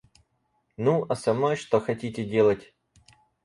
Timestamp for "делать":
2.25-2.73